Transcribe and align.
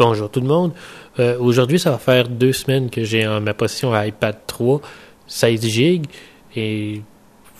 Bonjour 0.00 0.30
tout 0.30 0.40
le 0.40 0.46
monde. 0.46 0.72
Euh, 1.18 1.36
aujourd'hui, 1.38 1.78
ça 1.78 1.90
va 1.90 1.98
faire 1.98 2.26
deux 2.26 2.54
semaines 2.54 2.88
que 2.88 3.04
j'ai 3.04 3.26
ma 3.42 3.52
possession 3.52 3.94
iPad 4.02 4.34
3, 4.46 4.80
16 5.26 5.60
GB, 5.60 6.08
et 6.56 7.02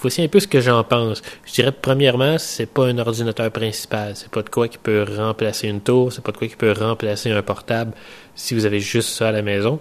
voici 0.01 0.22
un 0.22 0.29
peu 0.29 0.40
ce 0.40 0.48
que 0.48 0.58
j'en 0.58 0.82
pense. 0.82 1.21
Je 1.45 1.53
dirais 1.53 1.71
premièrement, 1.71 2.38
c'est 2.38 2.64
pas 2.64 2.87
un 2.87 2.96
ordinateur 2.96 3.50
principal, 3.50 4.16
c'est 4.16 4.30
pas 4.30 4.40
de 4.40 4.48
quoi 4.48 4.68
qui 4.68 4.79
peut 4.79 5.04
remplacer 5.18 5.68
une 5.68 5.82
tour, 5.82 6.14
c'est 6.14 6.24
pas 6.24 6.32
de 6.32 6.38
quoi 6.38 6.48
qui 6.48 6.56
peut 6.56 6.72
remplacer 6.72 7.30
un 7.30 7.42
portable 7.42 7.92
si 8.34 8.54
vous 8.54 8.64
avez 8.64 8.80
juste 8.80 9.11
ça 9.11 9.29
à 9.29 9.32
la 9.32 9.43
maison, 9.43 9.79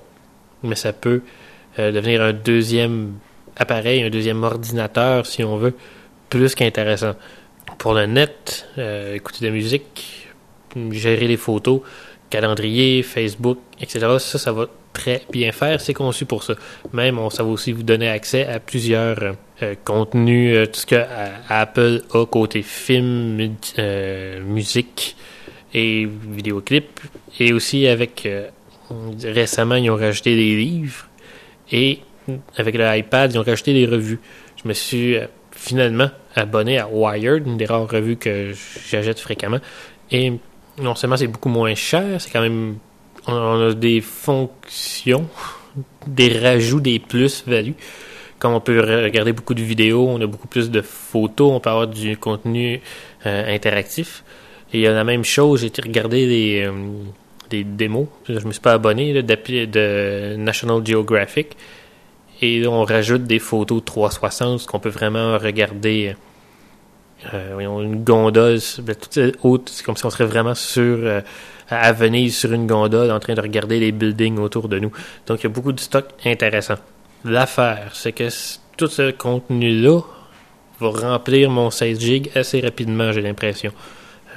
mais 0.62 0.76
ça 0.76 0.92
peut 0.92 1.22
euh, 1.80 1.94
devenir 1.94 2.22
un 2.22 2.34
deuxième 2.34 3.14
appareil, 3.56 4.04
un 4.04 4.10
deuxième 4.10 4.44
ordinateur 4.44 5.26
si 5.26 5.46
on 5.46 5.56
veut, 5.56 5.76
plus 6.30 6.56
qu'intéressant. 6.56 7.16
Pour 7.78 7.94
le 7.94 8.06
net, 8.06 8.68
euh, 8.78 9.16
écouter 9.16 9.46
de 9.46 9.46
la 9.46 9.54
musique, 9.54 10.28
gérer 10.92 11.28
les 11.30 11.38
photos, 11.38 11.82
calendrier, 12.30 13.04
Facebook, 13.04 13.60
etc. 13.82 14.08
Ça, 14.20 14.38
ça 14.38 14.52
va 14.52 14.68
très 14.94 15.22
bien 15.32 15.52
faire. 15.52 15.80
C'est 15.82 15.94
conçu 15.94 16.26
pour 16.26 16.44
ça. 16.44 16.56
Même, 16.94 17.20
ça 17.30 17.44
va 17.44 17.50
aussi 17.50 17.72
vous 17.72 17.84
donner 17.84 18.10
accès 18.10 18.46
à 18.46 18.60
plusieurs 18.60 19.36
euh, 19.62 19.76
contenus, 19.84 20.56
euh, 20.56 20.66
tout 20.66 20.80
ce 20.80 20.86
que 20.86 21.04
Apple 21.48 22.02
a 22.14 22.26
côté 22.26 22.62
film, 22.62 23.56
euh, 23.78 24.42
musique 24.44 25.16
et 25.74 26.08
vidéoclips. 26.08 27.00
Et 27.40 27.54
aussi 27.54 27.88
avec, 27.88 28.28
récemment, 29.24 29.76
ils 29.76 29.90
ont 29.90 29.96
rajouté 29.96 30.36
des 30.36 30.56
livres. 30.56 31.08
Et 31.72 32.00
avec 32.58 32.76
l'iPad, 32.76 33.32
ils 33.34 33.40
ont 33.40 33.44
rajouté 33.44 33.74
des 33.74 33.86
revues. 33.86 34.20
Je 34.62 34.68
me 34.68 34.74
suis 34.74 35.16
finalement 35.52 36.10
abonné 36.36 36.80
à 36.80 36.88
Wired, 36.88 37.46
une 37.46 37.58
des 37.58 37.66
rares 37.66 37.90
revues 37.90 38.18
que 38.18 38.54
j'achète 38.90 39.20
fréquemment. 39.20 39.60
Et 40.12 40.34
non 40.82 40.96
seulement 40.96 41.18
c'est 41.18 41.28
beaucoup 41.28 41.50
moins 41.50 41.76
cher, 41.76 42.20
c'est 42.20 42.30
quand 42.30 42.42
même. 42.42 42.78
On 43.28 43.70
a 43.70 43.74
des 43.74 44.02
fonctions, 44.02 45.28
des 46.08 46.40
rajouts, 46.40 46.80
des 46.80 47.00
plus-values. 47.00 47.76
Comme 48.40 48.54
on 48.54 48.62
peut 48.62 48.80
regarder 48.80 49.34
beaucoup 49.34 49.54
de 49.54 49.62
vidéos, 49.62 50.08
on 50.08 50.22
a 50.22 50.26
beaucoup 50.26 50.48
plus 50.48 50.72
de 50.72 50.82
photos, 50.82 51.52
on 51.52 51.60
peut 51.60 51.70
avoir 51.70 51.88
du 51.88 52.16
contenu 52.18 52.82
euh, 53.26 53.54
interactif. 53.54 54.24
Et 54.72 54.78
il 54.78 54.82
y 54.82 54.88
a 54.88 54.94
la 54.94 55.04
même 55.04 55.26
chose, 55.26 55.62
j'ai 55.62 55.68
été 55.68 55.82
regarder 55.82 56.28
des, 56.28 56.64
euh, 56.66 56.72
des 57.50 57.66
démos. 57.66 58.08
Je 58.30 58.40
me 58.46 58.52
suis 58.52 58.62
pas 58.62 58.74
abonné 58.74 59.22
de 59.22 60.36
National 60.38 60.86
Geographic. 60.86 61.58
Et 62.42 62.66
on 62.66 62.86
rajoute 62.86 63.24
des 63.24 63.40
photos 63.40 63.84
360, 63.84 64.62
ce 64.62 64.68
qu'on 64.68 64.80
peut 64.80 64.90
vraiment 64.90 65.38
regarder 65.38 66.10
euh, 66.10 66.14
une 67.34 68.04
gondole, 68.04 68.60
ben, 68.82 68.96
haute, 69.44 69.70
c'est 69.70 69.86
comme 69.86 69.98
si 69.98 70.06
on 70.06 70.10
serait 70.10 70.26
vraiment 70.26 70.56
sur 70.56 70.98
euh, 71.04 71.22
à 71.70 71.92
Venise 71.92 72.38
sur 72.38 72.52
une 72.54 72.68
gondole 72.68 73.12
en 73.12 73.20
train 73.20 73.34
de 73.34 73.42
regarder 73.42 73.80
les 73.80 73.92
buildings 73.92 74.40
autour 74.40 74.70
de 74.70 74.80
nous. 74.80 74.92
Donc 75.28 75.42
il 75.42 75.44
y 75.44 75.48
a 75.48 75.50
beaucoup 75.50 75.72
de 75.72 75.80
stock 75.80 76.06
intéressant. 76.26 76.78
L'affaire, 77.26 77.92
c'est 77.94 78.14
que 78.14 78.30
tout 78.78 78.88
ce 78.88 79.12
contenu-là 79.12 80.02
va 80.80 80.90
remplir 80.90 81.50
mon 81.50 81.70
16 81.70 82.00
gig 82.00 82.32
assez 82.36 82.62
rapidement, 82.62 83.12
j'ai 83.12 83.22
l'impression. 83.22 83.72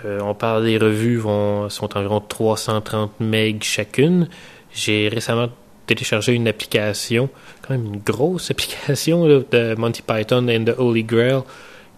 Euh, 0.04 0.18
on 0.20 0.34
parle 0.34 0.64
des 0.64 0.78
revues 0.78 1.16
vont, 1.16 1.68
sont 1.68 1.96
environ 1.96 2.20
330 2.20 3.20
MB 3.20 3.62
chacune. 3.62 4.28
J'ai 4.74 5.08
récemment 5.08 5.48
téléchargé 5.86 6.32
une 6.32 6.48
application, 6.48 7.28
quand 7.60 7.74
même 7.74 7.86
une 7.86 8.00
grosse 8.00 8.50
application 8.50 9.26
de 9.26 9.74
Monty 9.78 10.02
Python 10.02 10.48
and 10.48 10.64
the 10.64 10.74
Holy 10.76 11.04
Grail 11.04 11.42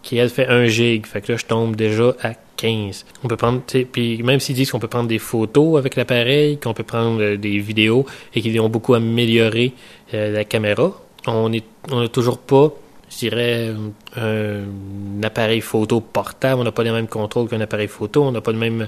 qui 0.04 0.18
elle 0.18 0.28
fait 0.28 0.46
1 0.46 0.66
gig. 0.66 1.06
Fait 1.06 1.20
que 1.22 1.32
là, 1.32 1.38
je 1.38 1.46
tombe 1.46 1.74
déjà 1.74 2.14
à 2.22 2.34
15. 2.56 3.06
On 3.24 3.28
peut 3.28 3.36
prendre, 3.36 3.62
puis 3.90 4.22
même 4.22 4.38
s'ils 4.38 4.54
disent 4.54 4.70
qu'on 4.70 4.78
peut 4.78 4.86
prendre 4.86 5.08
des 5.08 5.18
photos 5.18 5.78
avec 5.78 5.96
l'appareil, 5.96 6.58
qu'on 6.58 6.74
peut 6.74 6.84
prendre 6.84 7.20
euh, 7.20 7.36
des 7.36 7.58
vidéos 7.58 8.06
et 8.34 8.42
qu'ils 8.42 8.60
ont 8.60 8.68
beaucoup 8.68 8.94
amélioré 8.94 9.72
euh, 10.12 10.30
la 10.30 10.44
caméra, 10.44 10.92
on 11.26 11.52
est, 11.52 11.64
on 11.90 12.00
n'a 12.00 12.08
toujours 12.08 12.38
pas, 12.38 12.70
je 13.10 13.16
dirais, 13.16 13.72
un, 14.16 15.22
appareil 15.22 15.62
photo 15.62 16.00
portable. 16.00 16.60
On 16.60 16.64
n'a 16.64 16.72
pas 16.72 16.84
les 16.84 16.92
mêmes 16.92 17.08
contrôles 17.08 17.48
qu'un 17.48 17.62
appareil 17.62 17.88
photo. 17.88 18.24
On 18.24 18.32
n'a 18.32 18.42
pas 18.42 18.52
le 18.52 18.58
même 18.58 18.86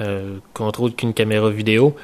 euh, 0.00 0.38
contrôle 0.54 0.92
qu'une 0.92 1.14
caméra 1.14 1.48
vidéo. 1.50 1.94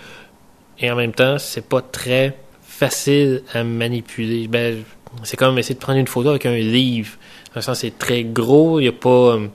Et 0.79 0.91
en 0.91 0.97
même 0.97 1.13
temps, 1.13 1.39
c'est 1.39 1.69
pas 1.69 1.83
très 1.83 2.37
facile 2.75 3.43
à 3.53 3.65
manipuler. 3.65 4.49
Ben, 4.49 4.83
c'est 5.23 5.37
comme 5.37 5.59
essayer 5.59 5.75
de 5.75 5.81
prendre 5.81 5.99
une 5.99 6.09
photo 6.09 6.31
avec 6.31 6.47
un 6.47 6.57
livre. 6.57 7.17
Dans 7.49 7.57
le 7.57 7.63
sens, 7.63 7.81
c'est 7.81 7.99
très 7.99 8.25
gros, 8.25 8.81
il 8.81 8.85
n'y 8.85 8.89
a 8.89 8.93
pas. 8.93 9.37
Euh, 9.37 9.49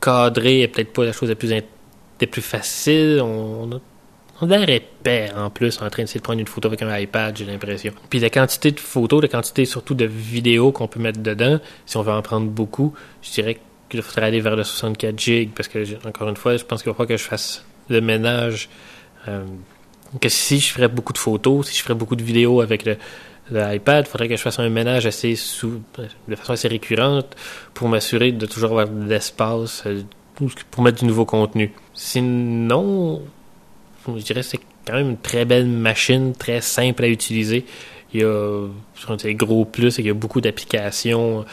cadré 0.00 0.58
n'est 0.58 0.68
peut-être 0.68 0.92
pas 0.92 1.04
la 1.04 1.12
chose 1.12 1.28
la 1.28 1.36
plus, 1.36 1.50
plus 2.30 2.42
facile. 2.42 3.22
On 3.22 3.70
a 4.50 4.56
l'air 4.56 4.68
épais 4.68 5.30
en 5.36 5.50
plus 5.50 5.80
en 5.80 5.88
train 5.88 6.02
d'essayer 6.02 6.20
de 6.20 6.24
prendre 6.24 6.40
une 6.40 6.46
photo 6.46 6.68
avec 6.68 6.82
un 6.82 6.96
iPad, 6.96 7.36
j'ai 7.36 7.44
l'impression. 7.44 7.92
Puis 8.10 8.18
la 8.20 8.30
quantité 8.30 8.70
de 8.70 8.80
photos, 8.80 9.22
la 9.22 9.28
quantité 9.28 9.64
surtout 9.64 9.94
de 9.94 10.04
vidéos 10.04 10.72
qu'on 10.72 10.88
peut 10.88 11.00
mettre 11.00 11.20
dedans, 11.20 11.58
si 11.86 11.96
on 11.96 12.02
veut 12.02 12.12
en 12.12 12.22
prendre 12.22 12.48
beaucoup, 12.48 12.92
je 13.22 13.32
dirais 13.32 13.58
qu'il 13.88 14.02
faudrait 14.02 14.26
aller 14.26 14.40
vers 14.40 14.54
le 14.54 14.64
64 14.64 15.18
GB 15.18 15.50
parce 15.54 15.68
que, 15.68 16.06
encore 16.06 16.28
une 16.28 16.36
fois, 16.36 16.56
je 16.56 16.64
pense 16.64 16.82
qu'il 16.82 16.90
va 16.90 16.94
falloir 16.94 17.08
que 17.08 17.16
je 17.16 17.24
fasse 17.24 17.64
le 17.88 18.00
ménage. 18.00 18.68
Euh, 19.26 19.44
que 20.20 20.28
si 20.28 20.58
je 20.60 20.72
ferais 20.72 20.88
beaucoup 20.88 21.12
de 21.12 21.18
photos, 21.18 21.66
si 21.68 21.76
je 21.76 21.82
ferais 21.82 21.94
beaucoup 21.94 22.16
de 22.16 22.22
vidéos 22.22 22.60
avec 22.60 22.84
l'iPad, 23.50 24.06
il 24.06 24.10
faudrait 24.10 24.28
que 24.28 24.36
je 24.36 24.42
fasse 24.42 24.58
un 24.58 24.68
ménage 24.68 25.06
assez 25.06 25.34
de 26.28 26.36
façon 26.36 26.52
assez 26.52 26.68
récurrente 26.68 27.36
pour 27.74 27.88
m'assurer 27.88 28.32
de 28.32 28.46
toujours 28.46 28.70
avoir 28.70 28.88
de 28.88 29.08
l'espace 29.08 29.84
euh, 29.86 30.02
pour 30.70 30.82
mettre 30.82 31.00
du 31.00 31.06
nouveau 31.06 31.24
contenu. 31.24 31.72
Sinon, 31.94 33.22
je 34.06 34.22
dirais 34.22 34.40
que 34.40 34.46
c'est 34.46 34.60
quand 34.86 34.94
même 34.94 35.10
une 35.10 35.18
très 35.18 35.44
belle 35.44 35.66
machine, 35.66 36.32
très 36.32 36.60
simple 36.60 37.04
à 37.04 37.08
utiliser. 37.08 37.64
Il 38.14 38.20
y 38.20 38.24
a 38.24 38.68
des 39.22 39.34
gros 39.34 39.64
plus, 39.64 39.98
il 39.98 40.06
y 40.06 40.10
a 40.10 40.14
beaucoup 40.14 40.40
d'applications, 40.40 41.44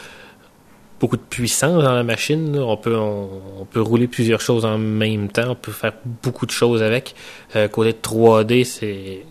beaucoup 1.00 1.16
de 1.16 1.22
puissance 1.22 1.82
dans 1.82 1.94
la 1.94 2.02
machine. 2.02 2.58
On 2.58 2.76
peut 2.76 2.96
on, 2.96 3.64
peut 3.70 3.80
rouler 3.80 4.06
plusieurs 4.06 4.40
choses 4.40 4.64
en 4.64 4.78
même 4.78 5.28
temps, 5.28 5.50
on 5.50 5.54
peut 5.54 5.72
faire 5.72 5.94
beaucoup 6.22 6.46
de 6.46 6.50
choses 6.50 6.82
avec. 6.82 7.14
Euh, 7.54 7.68
côté 7.68 7.92
3D, 7.92 8.64
c'est 8.64 9.24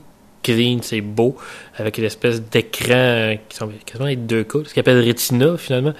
clean, 0.44 0.78
c'est 0.82 1.02
beau, 1.02 1.36
avec 1.78 1.98
une 1.98 2.04
espèce 2.04 2.42
d'écran 2.42 3.36
qui 3.50 3.58
sont 3.58 3.70
quasiment 3.86 4.08
les 4.08 4.16
deux 4.16 4.44
cas, 4.44 4.60
ce 4.66 4.74
qu'on 4.74 4.82
appelle 4.82 5.06
Retina 5.06 5.58
finalement. 5.58 5.94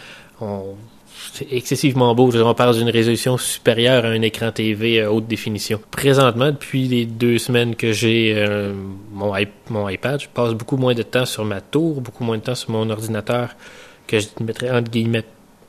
c'est 1.34 1.52
excessivement 1.52 2.14
beau. 2.14 2.32
On 2.36 2.54
parle 2.54 2.78
d'une 2.78 2.90
résolution 2.90 3.38
supérieure 3.38 4.06
à 4.06 4.10
un 4.10 4.22
écran 4.22 4.52
TV 4.52 5.02
à 5.02 5.12
haute 5.12 5.26
définition. 5.26 5.80
Présentement, 5.90 6.52
depuis 6.52 6.88
les 6.88 7.06
deux 7.06 7.40
semaines 7.40 7.76
que 7.76 7.92
j'ai 7.92 8.36
euh, 8.38 8.74
mon, 9.12 9.90
iPad, 9.90 10.22
je 10.22 10.28
passe 10.28 10.54
beaucoup 10.54 10.78
moins 10.78 10.94
de 10.94 11.04
temps 11.04 11.26
sur 11.26 11.44
ma 11.44 11.62
tour, 11.62 12.02
beaucoup 12.02 12.24
moins 12.24 12.38
de 12.38 12.44
temps 12.44 12.56
sur 12.56 12.70
mon 12.70 12.88
ordinateur 12.90 13.50
que 14.06 14.20
je 14.20 14.28
mettrais 14.42 14.70
entre 14.70 14.92
guillemets 14.92 15.24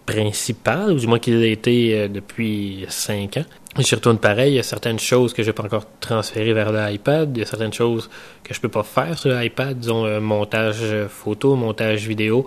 principal, 0.06 0.93
ou 0.93 0.99
du 0.99 1.06
moins 1.06 1.19
qu'il 1.19 1.43
a 1.43 1.47
été 1.47 1.99
euh, 1.99 2.09
depuis 2.09 2.87
cinq 2.89 3.37
ans. 3.37 3.44
Je 3.78 3.94
retourne 3.94 4.19
pareil, 4.19 4.53
il 4.53 4.56
y 4.56 4.59
a 4.59 4.62
certaines 4.62 4.99
choses 4.99 5.34
que 5.34 5.43
je 5.43 5.49
n'ai 5.49 5.53
pas 5.53 5.65
encore 5.65 5.84
transférées 6.00 6.55
vers 6.55 6.72
l'iPad, 6.72 7.37
il 7.37 7.41
y 7.41 7.43
a 7.43 7.47
certaines 7.47 7.75
choses 7.75 8.09
que 8.43 8.55
je 8.55 8.61
peux 8.61 8.71
pas 8.71 8.84
faire 8.84 9.19
sur 9.19 9.31
l'iPad, 9.31 9.78
disons 9.78 10.06
euh, 10.06 10.21
montage 10.21 10.83
photo, 11.09 11.56
montage 11.56 12.06
vidéo. 12.06 12.47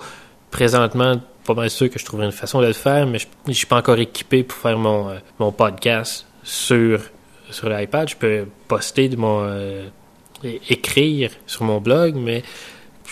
Présentement, 0.50 1.22
pas 1.50 1.56
mal 1.56 1.70
sûr 1.72 1.90
que 1.90 1.98
je 1.98 2.06
trouverai 2.06 2.28
une 2.28 2.32
façon 2.32 2.62
de 2.62 2.68
le 2.68 2.74
faire, 2.74 3.08
mais 3.08 3.18
je, 3.18 3.26
ne 3.48 3.54
suis 3.54 3.66
pas 3.66 3.78
encore 3.78 3.98
équipé 3.98 4.44
pour 4.44 4.58
faire 4.58 4.78
mon, 4.78 5.10
euh, 5.10 5.52
podcast 5.52 6.28
sur, 6.44 7.02
l'iPad. 7.64 8.08
Je 8.08 8.16
peux 8.16 8.46
poster 8.68 9.10
euh, 9.18 9.88
écrire 10.70 11.32
sur 11.48 11.64
mon 11.64 11.82
blog, 11.82 12.16
mais 12.16 12.44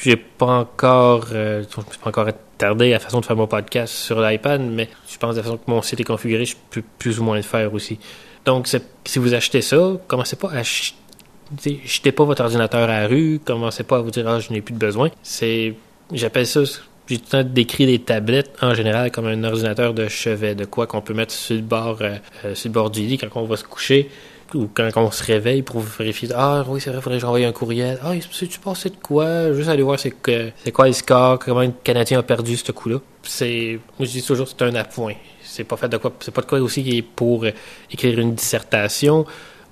j'ai 0.01 0.15
pas 0.15 0.45
encore 0.45 1.27
euh, 1.33 1.63
je 1.69 1.97
pas 1.99 2.09
encore 2.09 2.27
tardé 2.57 2.89
à 2.89 2.93
la 2.93 2.99
façon 2.99 3.19
de 3.19 3.25
faire 3.25 3.35
mon 3.35 3.47
podcast 3.47 3.93
sur 3.93 4.21
l'iPad, 4.21 4.61
mais 4.61 4.89
je 5.09 5.17
pense 5.17 5.31
que 5.31 5.37
la 5.37 5.43
façon 5.43 5.57
que 5.57 5.69
mon 5.69 5.81
site 5.81 5.99
est 5.99 6.03
configuré, 6.05 6.45
je 6.45 6.55
peux 6.69 6.83
plus 6.97 7.19
ou 7.19 7.23
moins 7.23 7.35
le 7.35 7.41
faire 7.41 7.73
aussi. 7.73 7.99
Donc, 8.45 8.67
si 9.05 9.19
vous 9.19 9.33
achetez 9.33 9.61
ça, 9.61 9.93
commencez 10.07 10.35
pas 10.35 10.51
à 10.53 10.63
jetez 10.63 12.11
pas 12.11 12.23
votre 12.23 12.41
ordinateur 12.41 12.89
à 12.89 13.01
la 13.01 13.07
rue, 13.07 13.39
commencez 13.43 13.83
pas 13.83 13.97
à 13.97 14.01
vous 14.01 14.11
dire 14.11 14.27
ah 14.27 14.39
je 14.39 14.51
n'ai 14.51 14.61
plus 14.61 14.73
de 14.73 14.79
besoin. 14.79 15.09
C'est 15.21 15.75
j'appelle 16.11 16.47
ça 16.47 16.61
j'ai 17.09 17.19
tout 17.19 17.23
le 17.37 17.43
temps 17.43 17.49
décrit 17.49 17.85
les 17.85 17.99
tablettes 17.99 18.51
en 18.61 18.73
général 18.73 19.11
comme 19.11 19.27
un 19.27 19.43
ordinateur 19.43 19.93
de 19.93 20.07
chevet, 20.07 20.55
de 20.55 20.65
quoi 20.65 20.87
qu'on 20.87 21.01
peut 21.01 21.13
mettre 21.13 21.33
sur 21.33 21.55
le 21.55 21.61
bord 21.61 21.99
euh, 22.01 22.15
euh, 22.45 22.55
sur 22.55 22.69
le 22.69 22.73
bord 22.73 22.89
du 22.89 23.01
lit 23.01 23.17
quand 23.17 23.29
on 23.35 23.45
va 23.45 23.55
se 23.55 23.63
coucher 23.63 24.09
ou 24.53 24.69
quand 24.73 24.89
on 24.95 25.11
se 25.11 25.23
réveille 25.23 25.61
pour 25.61 25.79
vérifier 25.79 26.29
ah 26.35 26.63
oui 26.67 26.79
c'est 26.81 26.89
vrai 26.89 27.01
faudrait 27.01 27.17
que 27.17 27.21
j'envoie 27.21 27.45
un 27.45 27.51
courriel. 27.51 27.99
Ah 28.03 28.13
tu 28.17 28.59
pensais 28.59 28.89
de 28.89 28.95
quoi 28.95 29.53
juste 29.53 29.69
aller 29.69 29.83
voir 29.83 29.99
c'est 29.99 30.11
quoi 30.11 30.87
le 30.87 30.93
score 30.93 31.39
comment 31.39 31.61
le 31.61 31.73
Canadien 31.83 32.19
a 32.19 32.23
perdu 32.23 32.55
ce 32.57 32.71
coup 32.71 32.89
là 32.89 32.97
c'est 33.23 33.79
moi 33.97 34.07
je 34.07 34.11
dis 34.11 34.23
toujours 34.23 34.47
c'est 34.47 34.61
un 34.63 34.75
appoint. 34.75 35.13
C'est 35.43 35.63
pas 35.63 35.77
fait 35.77 35.89
de 35.89 35.97
quoi 35.97 36.13
c'est 36.19 36.33
pas 36.33 36.41
de 36.41 36.45
quoi 36.47 36.59
aussi 36.59 37.03
pour 37.15 37.43
euh, 37.43 37.51
écrire 37.91 38.19
une 38.19 38.35
dissertation. 38.35 39.25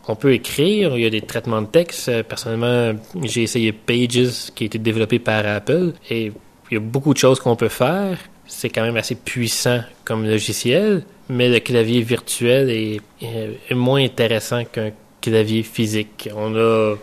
On 0.07 0.15
peut 0.15 0.33
écrire, 0.33 0.95
il 0.95 1.03
y 1.03 1.05
a 1.05 1.09
des 1.09 1.21
traitements 1.21 1.63
de 1.63 1.67
texte. 1.67 2.21
Personnellement, 2.23 2.93
j'ai 3.23 3.41
essayé 3.41 3.71
Pages 3.71 4.51
qui 4.53 4.63
a 4.63 4.67
été 4.67 4.77
développé 4.77 5.17
par 5.17 5.45
Apple. 5.47 5.93
Et 6.11 6.31
il 6.69 6.73
y 6.73 6.77
a 6.77 6.79
beaucoup 6.79 7.13
de 7.13 7.17
choses 7.17 7.39
qu'on 7.39 7.55
peut 7.55 7.69
faire. 7.69 8.19
C'est 8.45 8.69
quand 8.69 8.83
même 8.83 8.97
assez 8.97 9.15
puissant 9.15 9.81
comme 10.03 10.25
logiciel, 10.27 11.03
mais 11.29 11.49
le 11.49 11.59
clavier 11.59 12.01
virtuel 12.01 12.69
est, 12.69 13.73
moins 13.73 14.03
intéressant 14.03 14.63
qu'un 14.65 14.91
clavier 15.21 15.63
physique. 15.63 16.29
On 16.35 16.55
a 16.55 16.95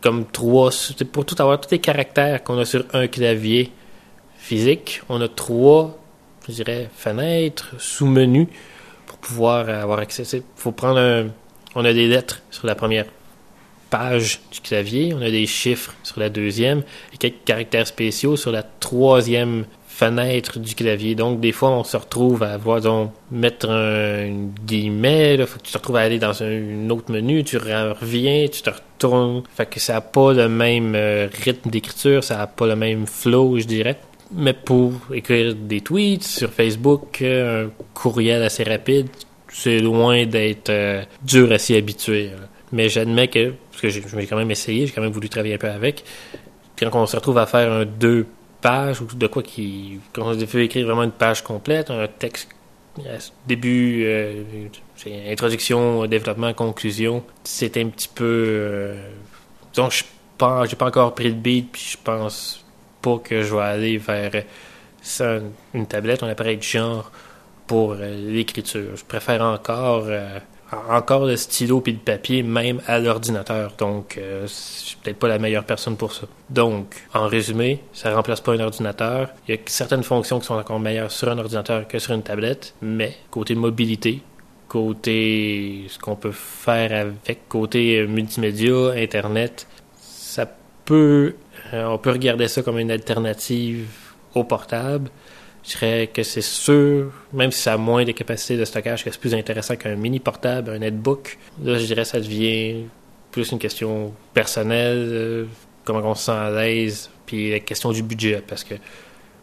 comme 0.00 0.26
trois, 0.26 0.70
pour 1.12 1.24
avoir 1.38 1.60
tous 1.60 1.70
les 1.70 1.78
caractères 1.78 2.44
qu'on 2.44 2.58
a 2.58 2.64
sur 2.64 2.84
un 2.92 3.06
clavier 3.06 3.70
physique, 4.36 5.00
on 5.08 5.20
a 5.22 5.28
trois, 5.28 5.98
je 6.46 6.52
dirais, 6.52 6.90
fenêtres 6.94 7.74
sous-menus 7.78 8.48
pour 9.06 9.16
pouvoir 9.18 9.68
avoir 9.68 10.00
accès. 10.00 10.24
Il 10.34 10.42
faut 10.56 10.72
prendre 10.72 10.98
un, 10.98 11.28
on 11.74 11.84
a 11.84 11.92
des 11.94 12.06
lettres 12.06 12.42
sur 12.50 12.66
la 12.66 12.74
première 12.74 13.06
page 13.88 14.40
du 14.52 14.60
clavier, 14.60 15.14
on 15.14 15.22
a 15.22 15.30
des 15.30 15.46
chiffres 15.46 15.94
sur 16.02 16.20
la 16.20 16.28
deuxième 16.28 16.82
et 17.12 17.16
quelques 17.16 17.44
caractères 17.44 17.86
spéciaux 17.86 18.36
sur 18.36 18.52
la 18.52 18.62
troisième 18.62 19.64
fenêtre 19.94 20.58
du 20.58 20.74
clavier. 20.74 21.14
Donc, 21.14 21.40
des 21.40 21.52
fois, 21.52 21.70
on 21.70 21.84
se 21.84 21.96
retrouve 21.96 22.42
à 22.42 22.56
voir, 22.56 22.80
donc, 22.80 23.12
mettre 23.30 23.70
un 23.70 24.48
guillemet, 24.66 25.38
tu 25.62 25.70
te 25.70 25.78
retrouves 25.78 25.96
à 25.96 26.00
aller 26.00 26.18
dans 26.18 26.42
un, 26.42 26.90
autre 26.90 27.12
menu, 27.12 27.44
tu 27.44 27.58
reviens, 27.58 28.48
tu 28.48 28.62
te 28.62 28.70
retournes. 28.70 29.44
Fait 29.54 29.66
que 29.66 29.78
ça 29.78 29.94
n'a 29.94 30.00
pas 30.00 30.32
le 30.32 30.48
même 30.48 30.94
euh, 30.96 31.28
rythme 31.44 31.70
d'écriture, 31.70 32.24
ça 32.24 32.38
n'a 32.38 32.48
pas 32.48 32.66
le 32.66 32.74
même 32.74 33.06
flow, 33.06 33.58
je 33.58 33.66
dirais. 33.66 33.96
Mais 34.32 34.52
pour 34.52 34.94
écrire 35.12 35.54
des 35.54 35.80
tweets 35.80 36.24
sur 36.24 36.50
Facebook, 36.50 37.22
euh, 37.22 37.66
un 37.66 37.70
courriel 37.94 38.42
assez 38.42 38.64
rapide, 38.64 39.06
c'est 39.48 39.78
loin 39.78 40.26
d'être 40.26 40.70
euh, 40.70 41.04
dur 41.22 41.52
à 41.52 41.58
s'y 41.58 41.76
habituer. 41.76 42.30
Mais 42.72 42.88
j'admets 42.88 43.28
que, 43.28 43.52
parce 43.70 43.80
que 43.80 43.88
j'ai 43.90 44.26
quand 44.26 44.36
même 44.36 44.50
essayé, 44.50 44.86
j'ai 44.86 44.92
quand 44.92 45.02
même 45.02 45.12
voulu 45.12 45.28
travailler 45.28 45.54
un 45.54 45.58
peu 45.58 45.70
avec, 45.70 46.02
quand 46.80 46.90
on 47.00 47.06
se 47.06 47.14
retrouve 47.14 47.38
à 47.38 47.46
faire 47.46 47.70
un 47.70 47.84
deux 47.84 48.26
pages 48.64 49.02
ou 49.02 49.06
de 49.14 49.26
quoi 49.26 49.42
qui. 49.42 50.00
Quand 50.14 50.22
on 50.22 50.32
veut 50.32 50.62
écrire 50.62 50.86
vraiment 50.86 51.02
une 51.02 51.12
page 51.12 51.44
complète, 51.44 51.90
un 51.90 52.08
texte 52.08 52.48
début, 53.46 54.04
euh, 54.06 54.42
introduction, 55.28 56.06
développement, 56.06 56.54
conclusion, 56.54 57.22
c'est 57.44 57.76
un 57.76 57.88
petit 57.88 58.08
peu. 58.08 58.24
Euh, 58.24 59.10
donc, 59.74 59.92
je 59.92 60.04
pense, 60.38 60.70
j'ai 60.70 60.76
pas 60.76 60.86
encore 60.86 61.14
pris 61.14 61.28
le 61.28 61.34
beat, 61.34 61.72
puis 61.72 61.90
je 61.92 61.98
pense 62.02 62.64
pas 63.02 63.18
que 63.18 63.42
je 63.42 63.54
vais 63.54 63.62
aller 63.62 63.98
vers 63.98 64.44
ça, 65.02 65.40
une 65.74 65.86
tablette, 65.86 66.22
un 66.22 66.28
appareil 66.28 66.56
de 66.56 66.62
genre 66.62 67.12
pour 67.66 67.92
euh, 67.92 68.30
l'écriture. 68.30 68.96
Je 68.96 69.04
préfère 69.04 69.42
encore 69.42 70.06
encore 70.72 71.26
le 71.26 71.36
stylo 71.36 71.80
puis 71.80 71.92
le 71.92 71.98
papier, 71.98 72.42
même 72.42 72.80
à 72.86 72.98
l'ordinateur. 72.98 73.72
Donc, 73.78 74.18
euh, 74.18 74.42
je 74.42 74.52
suis 74.52 74.96
peut-être 74.96 75.18
pas 75.18 75.28
la 75.28 75.38
meilleure 75.38 75.64
personne 75.64 75.96
pour 75.96 76.12
ça. 76.12 76.26
Donc, 76.50 76.94
en 77.12 77.26
résumé, 77.26 77.80
ça 77.92 78.14
remplace 78.14 78.40
pas 78.40 78.52
un 78.52 78.60
ordinateur. 78.60 79.28
Il 79.46 79.54
y 79.54 79.58
a 79.58 79.60
certaines 79.66 80.02
fonctions 80.02 80.40
qui 80.40 80.46
sont 80.46 80.54
encore 80.54 80.80
meilleures 80.80 81.10
sur 81.10 81.28
un 81.28 81.38
ordinateur 81.38 81.86
que 81.86 81.98
sur 81.98 82.14
une 82.14 82.22
tablette, 82.22 82.74
mais 82.82 83.16
côté 83.30 83.54
mobilité, 83.54 84.22
côté 84.68 85.86
ce 85.88 85.98
qu'on 85.98 86.16
peut 86.16 86.32
faire 86.32 86.92
avec, 86.92 87.48
côté 87.48 87.98
euh, 87.98 88.06
multimédia, 88.06 88.92
Internet, 88.96 89.66
ça 90.00 90.46
peut, 90.84 91.34
euh, 91.72 91.86
on 91.86 91.98
peut 91.98 92.10
regarder 92.10 92.48
ça 92.48 92.62
comme 92.62 92.78
une 92.78 92.90
alternative 92.90 93.88
au 94.34 94.44
portable 94.44 95.10
je 95.64 95.70
dirais 95.70 96.10
que 96.12 96.22
c'est 96.22 96.42
sûr, 96.42 97.10
même 97.32 97.50
si 97.50 97.62
ça 97.62 97.74
a 97.74 97.76
moins 97.76 98.04
de 98.04 98.12
capacités 98.12 98.56
de 98.56 98.64
stockage, 98.64 99.04
que 99.04 99.10
c'est 99.10 99.20
plus 99.20 99.34
intéressant 99.34 99.76
qu'un 99.76 99.96
mini 99.96 100.20
portable, 100.20 100.70
un 100.70 100.78
netbook. 100.78 101.38
Là, 101.62 101.78
je 101.78 101.86
dirais 101.86 102.02
que 102.02 102.08
ça 102.08 102.20
devient 102.20 102.84
plus 103.30 103.50
une 103.50 103.58
question 103.58 104.12
personnelle, 104.34 105.08
euh, 105.10 105.44
comment 105.84 106.00
on 106.00 106.14
se 106.14 106.24
sent 106.24 106.32
à 106.32 106.50
l'aise, 106.50 107.10
puis 107.26 107.50
la 107.50 107.60
question 107.60 107.92
du 107.92 108.02
budget, 108.02 108.42
parce 108.46 108.62
que 108.62 108.74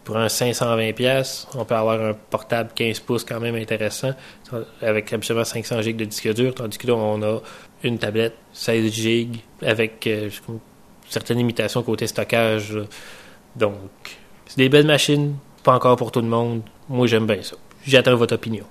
pour 0.04 0.18
un 0.18 0.28
520$, 0.28 1.48
on 1.56 1.66
peut 1.66 1.76
avoir 1.76 2.00
un 2.02 2.14
portable 2.14 2.72
15 2.76 3.00
pouces 3.02 3.24
quand 3.24 3.40
même 3.40 3.56
intéressant, 3.56 4.14
avec 4.82 5.12
absolument 5.14 5.46
500 5.46 5.82
GB 5.82 5.94
de 5.94 6.06
disque 6.06 6.34
dur, 6.34 6.54
tandis 6.54 6.78
que 6.78 6.88
là, 6.88 6.96
on 6.96 7.22
a 7.22 7.40
une 7.84 7.98
tablette 7.98 8.36
16 8.54 8.92
GB 8.92 9.40
avec 9.64 10.06
euh, 10.08 10.30
certaines 11.10 11.38
limitations 11.38 11.82
côté 11.84 12.08
stockage. 12.08 12.78
Donc, 13.56 13.76
c'est 14.46 14.58
des 14.58 14.70
belles 14.70 14.88
machines, 14.88 15.36
pas 15.64 15.74
encore 15.74 15.96
pour 15.96 16.12
tout 16.12 16.22
le 16.22 16.28
monde. 16.28 16.62
Moi, 16.90 17.08
j'aime 17.08 17.26
bien 17.26 17.42
ça. 17.42 17.56
J'attends 17.86 18.16
votre 18.16 18.36
opinion. 18.36 18.66